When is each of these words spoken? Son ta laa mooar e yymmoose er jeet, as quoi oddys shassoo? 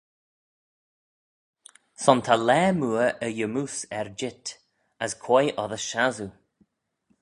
Son 2.03 2.19
ta 2.25 2.35
laa 2.47 2.69
mooar 2.79 3.11
e 3.25 3.27
yymmoose 3.37 3.85
er 3.99 4.07
jeet, 4.19 4.45
as 5.03 5.11
quoi 5.23 5.45
oddys 5.63 5.85
shassoo? 5.89 6.31